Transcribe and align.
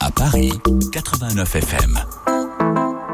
à 0.00 0.10
Paris, 0.10 0.52
89 0.92 1.56
FM. 1.56 1.98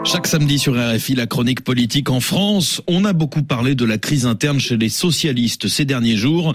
Chaque 0.04 0.26
samedi 0.26 0.58
sur 0.58 0.74
RFI, 0.74 1.14
la 1.14 1.26
chronique 1.26 1.60
politique 1.62 2.08
en 2.10 2.20
France. 2.20 2.82
On 2.86 3.04
a 3.04 3.12
beaucoup 3.12 3.42
parlé 3.42 3.74
de 3.74 3.84
la 3.84 3.98
crise 3.98 4.26
interne 4.26 4.58
chez 4.58 4.76
les 4.76 4.88
socialistes 4.88 5.68
ces 5.68 5.84
derniers 5.84 6.16
jours, 6.16 6.54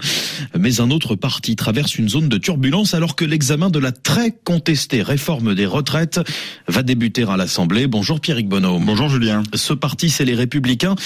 mais 0.58 0.80
un 0.80 0.90
autre 0.90 1.14
parti 1.14 1.54
traverse 1.56 1.96
une 1.96 2.08
zone 2.08 2.28
de 2.28 2.38
turbulence 2.38 2.94
alors 2.94 3.14
que 3.14 3.24
l'examen 3.24 3.70
de 3.70 3.78
la 3.78 3.92
très 3.92 4.32
contestée 4.32 5.02
réforme 5.02 5.54
des 5.54 5.66
retraites 5.66 6.20
va 6.66 6.82
débuter 6.82 7.24
à 7.28 7.36
l'Assemblée. 7.36 7.86
Bonjour 7.86 8.20
Pierrick 8.20 8.48
Bonhomme. 8.48 8.84
Bonjour 8.84 9.08
Julien. 9.08 9.42
Ce 9.54 9.72
parti, 9.72 10.10
c'est 10.10 10.24
les 10.24 10.34
Républicains. 10.34 10.96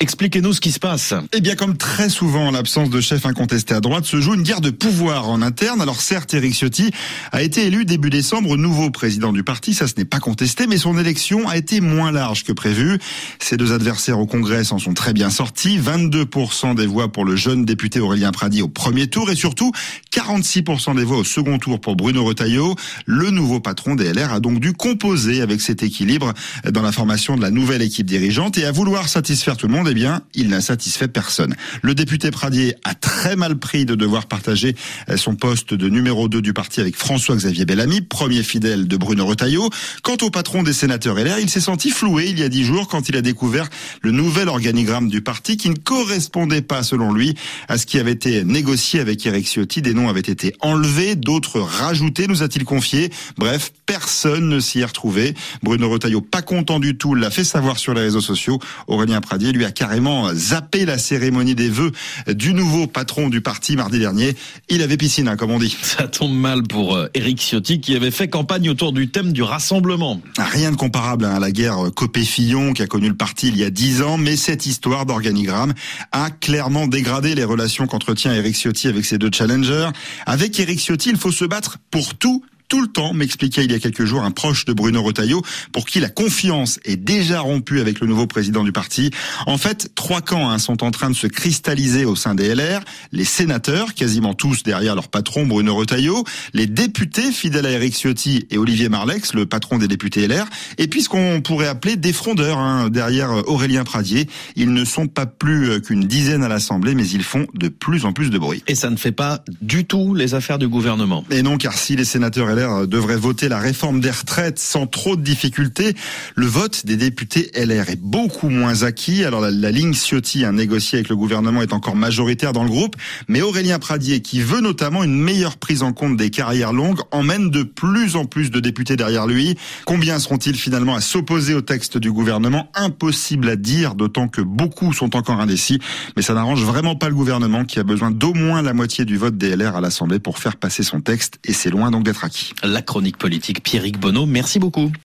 Expliquez-nous 0.00 0.52
ce 0.52 0.60
qui 0.60 0.70
se 0.70 0.78
passe. 0.78 1.12
Eh 1.32 1.40
bien, 1.40 1.56
comme 1.56 1.76
très 1.76 2.08
souvent 2.08 2.46
en 2.46 2.50
l'absence 2.52 2.88
de 2.88 3.00
chef 3.00 3.26
incontesté 3.26 3.74
à 3.74 3.80
droite, 3.80 4.04
se 4.04 4.20
joue 4.20 4.34
une 4.34 4.42
guerre 4.42 4.60
de 4.60 4.70
pouvoir 4.70 5.28
en 5.28 5.42
interne. 5.42 5.80
Alors 5.80 6.00
certes, 6.00 6.34
Éric 6.34 6.54
Ciotti 6.54 6.92
a 7.32 7.42
été 7.42 7.66
élu 7.66 7.84
début 7.84 8.08
décembre 8.08 8.56
nouveau 8.56 8.90
président 8.90 9.32
du 9.32 9.42
parti, 9.42 9.74
ça 9.74 9.88
ce 9.88 9.94
n'est 9.96 10.04
pas 10.04 10.20
contesté, 10.20 10.68
mais 10.68 10.78
son 10.78 10.96
élection 10.98 11.48
a 11.48 11.56
été 11.56 11.80
moins 11.80 12.12
large 12.12 12.44
que 12.44 12.52
prévu. 12.52 13.00
Ses 13.40 13.56
deux 13.56 13.72
adversaires 13.72 14.20
au 14.20 14.26
Congrès 14.26 14.62
s'en 14.62 14.78
sont 14.78 14.94
très 14.94 15.12
bien 15.12 15.30
sortis. 15.30 15.80
22% 15.80 16.76
des 16.76 16.86
voix 16.86 17.10
pour 17.10 17.24
le 17.24 17.34
jeune 17.34 17.64
député 17.64 17.98
Aurélien 17.98 18.30
Pradi 18.30 18.62
au 18.62 18.68
premier 18.68 19.08
tour 19.08 19.32
et 19.32 19.36
surtout 19.36 19.72
46% 20.12 20.94
des 20.94 21.04
voix 21.04 21.18
au 21.18 21.24
second 21.24 21.58
tour 21.58 21.80
pour 21.80 21.96
Bruno 21.96 22.24
Retailleau. 22.24 22.76
Le 23.06 23.30
nouveau 23.30 23.58
patron 23.58 23.96
des 23.96 24.12
LR 24.12 24.32
a 24.32 24.38
donc 24.38 24.60
dû 24.60 24.74
composer 24.74 25.42
avec 25.42 25.60
cet 25.60 25.82
équilibre 25.82 26.34
dans 26.70 26.82
la 26.82 26.92
formation 26.92 27.36
de 27.36 27.42
la 27.42 27.50
nouvelle 27.50 27.82
équipe 27.82 28.06
dirigeante 28.06 28.58
et 28.58 28.64
à 28.64 28.70
vouloir 28.70 29.08
satisfaire 29.08 29.56
tout 29.56 29.66
le 29.66 29.72
monde, 29.72 29.87
eh 29.88 29.94
bien, 29.94 30.22
il 30.34 30.48
n'a 30.48 30.60
satisfait 30.60 31.08
personne. 31.08 31.54
Le 31.82 31.94
député 31.94 32.30
Pradier 32.30 32.74
a 32.84 32.94
très 32.94 33.36
mal 33.36 33.56
pris 33.56 33.86
de 33.86 33.94
devoir 33.94 34.26
partager 34.26 34.76
euh, 35.08 35.16
son 35.16 35.34
poste 35.34 35.74
de 35.74 35.88
numéro 35.88 36.28
2 36.28 36.42
du 36.42 36.52
parti 36.52 36.80
avec 36.80 36.96
François-Xavier 36.96 37.64
Bellamy, 37.64 38.02
premier 38.02 38.42
fidèle 38.42 38.86
de 38.86 38.96
Bruno 38.96 39.24
Retailleau. 39.26 39.70
Quant 40.02 40.16
au 40.22 40.30
patron 40.30 40.62
des 40.62 40.72
sénateurs 40.72 41.16
LR, 41.16 41.38
il 41.38 41.48
s'est 41.48 41.60
senti 41.60 41.90
floué 41.90 42.26
il 42.28 42.38
y 42.38 42.42
a 42.42 42.48
dix 42.48 42.64
jours 42.64 42.88
quand 42.88 43.08
il 43.08 43.16
a 43.16 43.22
découvert 43.22 43.68
le 44.02 44.10
nouvel 44.10 44.48
organigramme 44.48 45.08
du 45.08 45.22
parti 45.22 45.56
qui 45.56 45.70
ne 45.70 45.76
correspondait 45.76 46.62
pas, 46.62 46.82
selon 46.82 47.12
lui, 47.12 47.34
à 47.68 47.78
ce 47.78 47.86
qui 47.86 47.98
avait 47.98 48.12
été 48.12 48.44
négocié 48.44 49.00
avec 49.00 49.24
Eric 49.26 49.46
Ciotti. 49.46 49.82
Des 49.82 49.94
noms 49.94 50.08
avaient 50.08 50.20
été 50.20 50.54
enlevés, 50.60 51.16
d'autres 51.16 51.60
rajoutés, 51.60 52.26
nous 52.26 52.42
a-t-il 52.42 52.64
confié. 52.64 53.10
Bref, 53.36 53.72
personne 53.86 54.48
ne 54.48 54.60
s'y 54.60 54.80
est 54.80 54.84
retrouvé. 54.84 55.34
Bruno 55.62 55.88
Retailleau, 55.88 56.20
pas 56.20 56.42
content 56.42 56.78
du 56.78 56.96
tout, 56.96 57.14
l'a 57.14 57.30
fait 57.30 57.44
savoir 57.44 57.78
sur 57.78 57.94
les 57.94 58.02
réseaux 58.02 58.20
sociaux. 58.20 58.58
Aurélien 58.86 59.20
Pradier 59.20 59.52
lui 59.52 59.64
a 59.64 59.70
carrément 59.78 60.34
zappé 60.34 60.84
la 60.84 60.98
cérémonie 60.98 61.54
des 61.54 61.68
vœux 61.68 61.92
du 62.26 62.52
nouveau 62.52 62.88
patron 62.88 63.28
du 63.28 63.40
parti 63.40 63.76
mardi 63.76 64.00
dernier. 64.00 64.34
Il 64.68 64.82
avait 64.82 64.96
piscine, 64.96 65.28
hein, 65.28 65.36
comme 65.36 65.52
on 65.52 65.58
dit. 65.60 65.76
Ça 65.82 66.08
tombe 66.08 66.34
mal 66.34 66.64
pour 66.64 66.96
euh, 66.96 67.06
Éric 67.14 67.38
Ciotti 67.40 67.80
qui 67.80 67.94
avait 67.94 68.10
fait 68.10 68.26
campagne 68.26 68.68
autour 68.70 68.92
du 68.92 69.08
thème 69.08 69.32
du 69.32 69.44
rassemblement. 69.44 70.20
Rien 70.36 70.72
de 70.72 70.76
comparable 70.76 71.24
hein, 71.24 71.36
à 71.36 71.38
la 71.38 71.52
guerre 71.52 71.76
Copé-Fillon 71.94 72.72
qui 72.72 72.82
a 72.82 72.88
connu 72.88 73.08
le 73.08 73.14
parti 73.14 73.48
il 73.48 73.56
y 73.56 73.62
a 73.62 73.70
dix 73.70 74.02
ans, 74.02 74.18
mais 74.18 74.36
cette 74.36 74.66
histoire 74.66 75.06
d'organigramme 75.06 75.74
a 76.10 76.30
clairement 76.30 76.88
dégradé 76.88 77.36
les 77.36 77.44
relations 77.44 77.86
qu'entretient 77.86 78.32
Éric 78.32 78.56
Ciotti 78.56 78.88
avec 78.88 79.04
ses 79.04 79.18
deux 79.18 79.30
challengers. 79.32 79.90
Avec 80.26 80.58
Éric 80.58 80.80
Ciotti, 80.80 81.10
il 81.10 81.18
faut 81.18 81.30
se 81.30 81.44
battre 81.44 81.78
pour 81.92 82.16
tout 82.16 82.42
tout 82.68 82.82
le 82.82 82.88
temps, 82.88 83.14
m'expliquait 83.14 83.64
il 83.64 83.72
y 83.72 83.74
a 83.74 83.78
quelques 83.78 84.04
jours 84.04 84.22
un 84.22 84.30
proche 84.30 84.66
de 84.66 84.72
Bruno 84.72 85.02
Retailleau, 85.02 85.42
pour 85.72 85.86
qui 85.86 86.00
la 86.00 86.10
confiance 86.10 86.78
est 86.84 86.96
déjà 86.96 87.40
rompue 87.40 87.80
avec 87.80 88.00
le 88.00 88.06
nouveau 88.06 88.26
président 88.26 88.62
du 88.62 88.72
parti. 88.72 89.10
En 89.46 89.56
fait, 89.56 89.90
trois 89.94 90.20
camps 90.20 90.50
hein, 90.50 90.58
sont 90.58 90.84
en 90.84 90.90
train 90.90 91.08
de 91.08 91.16
se 91.16 91.26
cristalliser 91.26 92.04
au 92.04 92.14
sein 92.14 92.34
des 92.34 92.54
LR. 92.54 92.80
Les 93.12 93.24
sénateurs, 93.24 93.94
quasiment 93.94 94.34
tous 94.34 94.62
derrière 94.62 94.94
leur 94.94 95.08
patron 95.08 95.46
Bruno 95.46 95.74
Retailleau, 95.74 96.24
les 96.52 96.66
députés 96.66 97.32
fidèles 97.32 97.66
à 97.66 97.70
Eric 97.70 97.94
Ciotti 97.94 98.46
et 98.50 98.58
Olivier 98.58 98.88
Marlex, 98.88 99.32
le 99.32 99.46
patron 99.46 99.78
des 99.78 99.88
députés 99.88 100.28
LR, 100.28 100.46
et 100.76 100.88
puis 100.88 101.02
ce 101.02 101.08
qu'on 101.08 101.40
pourrait 101.40 101.68
appeler 101.68 101.96
des 101.96 102.12
frondeurs 102.12 102.58
hein, 102.58 102.90
derrière 102.90 103.30
Aurélien 103.48 103.84
Pradier. 103.84 104.28
Ils 104.56 104.72
ne 104.72 104.84
sont 104.84 105.06
pas 105.06 105.26
plus 105.26 105.70
euh, 105.70 105.80
qu'une 105.80 106.04
dizaine 106.04 106.42
à 106.42 106.48
l'Assemblée, 106.48 106.94
mais 106.94 107.06
ils 107.08 107.22
font 107.22 107.46
de 107.54 107.68
plus 107.68 108.04
en 108.04 108.12
plus 108.12 108.30
de 108.30 108.38
bruit. 108.38 108.62
Et 108.66 108.74
ça 108.74 108.90
ne 108.90 108.96
fait 108.96 109.12
pas 109.12 109.42
du 109.62 109.86
tout 109.86 110.14
les 110.14 110.34
affaires 110.34 110.58
du 110.58 110.68
gouvernement. 110.68 111.24
Et 111.30 111.42
non, 111.42 111.56
car 111.56 111.72
si 111.72 111.96
les 111.96 112.04
sénateurs 112.04 112.46
LR 112.48 112.57
devrait 112.86 113.16
voter 113.16 113.48
la 113.48 113.58
réforme 113.58 114.00
des 114.00 114.10
retraites 114.10 114.58
sans 114.58 114.86
trop 114.86 115.16
de 115.16 115.22
difficultés. 115.22 115.94
Le 116.34 116.46
vote 116.46 116.86
des 116.86 116.96
députés 116.96 117.50
LR 117.54 117.90
est 117.90 118.00
beaucoup 118.00 118.48
moins 118.48 118.82
acquis. 118.82 119.24
Alors 119.24 119.40
la, 119.40 119.70
ligne 119.70 119.94
Ciotti, 119.94 120.44
un 120.44 120.52
négocié 120.52 120.98
avec 120.98 121.08
le 121.08 121.16
gouvernement, 121.16 121.62
est 121.62 121.72
encore 121.72 121.96
majoritaire 121.96 122.52
dans 122.52 122.64
le 122.64 122.70
groupe. 122.70 122.96
Mais 123.28 123.42
Aurélien 123.42 123.78
Pradier, 123.78 124.20
qui 124.20 124.40
veut 124.40 124.60
notamment 124.60 125.04
une 125.04 125.18
meilleure 125.18 125.56
prise 125.56 125.82
en 125.82 125.92
compte 125.92 126.16
des 126.16 126.30
carrières 126.30 126.72
longues, 126.72 127.00
emmène 127.10 127.50
de 127.50 127.62
plus 127.62 128.16
en 128.16 128.24
plus 128.24 128.50
de 128.50 128.60
députés 128.60 128.96
derrière 128.96 129.26
lui. 129.26 129.56
Combien 129.84 130.18
seront-ils 130.18 130.56
finalement 130.56 130.94
à 130.94 131.00
s'opposer 131.00 131.54
au 131.54 131.60
texte 131.60 131.98
du 131.98 132.12
gouvernement? 132.12 132.70
Impossible 132.74 133.48
à 133.48 133.56
dire, 133.56 133.94
d'autant 133.94 134.28
que 134.28 134.40
beaucoup 134.40 134.92
sont 134.92 135.16
encore 135.16 135.40
indécis. 135.40 135.78
Mais 136.16 136.22
ça 136.22 136.34
n'arrange 136.34 136.62
vraiment 136.62 136.96
pas 136.96 137.08
le 137.08 137.14
gouvernement 137.14 137.64
qui 137.64 137.78
a 137.78 137.84
besoin 137.84 138.10
d'au 138.10 138.34
moins 138.34 138.62
la 138.62 138.74
moitié 138.74 139.04
du 139.04 139.16
vote 139.16 139.36
des 139.36 139.54
LR 139.56 139.76
à 139.76 139.80
l'Assemblée 139.80 140.18
pour 140.18 140.38
faire 140.38 140.56
passer 140.56 140.82
son 140.82 141.00
texte. 141.00 141.38
Et 141.44 141.52
c'est 141.52 141.70
loin 141.70 141.90
donc 141.90 142.04
d'être 142.04 142.24
acquis. 142.24 142.47
La 142.62 142.82
chronique 142.82 143.16
politique 143.16 143.62
Pierrick 143.62 143.98
Bonneau, 143.98 144.26
merci 144.26 144.58
beaucoup. 144.58 144.90